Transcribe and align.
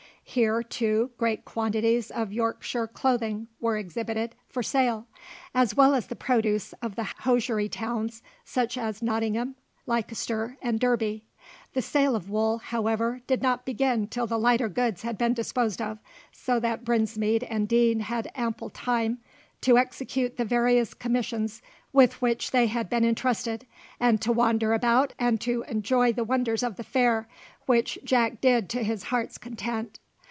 Here, 0.23 0.63
too, 0.63 1.11
great 1.17 1.43
quantities 1.43 2.09
of 2.09 2.31
Yorkshire 2.31 2.87
clothing 2.87 3.49
were 3.59 3.77
exhibited 3.77 4.33
for 4.47 4.63
sale, 4.63 5.05
as 5.53 5.75
well 5.75 5.93
as 5.93 6.07
the 6.07 6.15
produce 6.15 6.71
of 6.81 6.95
the 6.95 7.03
hosiery 7.03 7.67
towns, 7.67 8.23
such 8.45 8.77
as 8.77 9.01
Nottingham, 9.01 9.55
Leicester, 9.85 10.57
and 10.61 10.79
Derby. 10.79 11.25
The 11.73 11.81
sale 11.81 12.15
of 12.15 12.29
wool, 12.29 12.59
however, 12.59 13.19
did 13.27 13.41
not 13.41 13.65
begin 13.65 14.07
till 14.07 14.25
the 14.25 14.39
lighter 14.39 14.69
goods 14.69 15.01
had 15.01 15.17
been 15.17 15.33
disposed 15.33 15.81
of, 15.81 15.97
so 16.31 16.61
that 16.61 16.85
Brinsmead 16.85 17.43
and 17.43 17.67
Deane 17.67 17.99
had 17.99 18.31
ample 18.33 18.69
time 18.69 19.17
to 19.59 19.77
execute 19.77 20.37
the 20.37 20.45
various 20.45 20.93
commissions 20.93 21.61
with 21.91 22.21
which 22.21 22.51
they 22.51 22.67
had 22.67 22.89
been 22.89 23.03
entrusted, 23.03 23.67
and 23.99 24.21
to 24.21 24.31
wander 24.31 24.71
about 24.71 25.11
and 25.19 25.41
to 25.41 25.63
enjoy 25.67 26.13
the 26.13 26.23
wonders 26.23 26.63
of 26.63 26.77
the 26.77 26.85
fair, 26.85 27.27
which 27.65 27.99
Jack 28.05 28.39
did 28.39 28.69
to 28.69 28.81
his 28.81 29.03
heart's 29.03 29.37
content. 29.37 29.99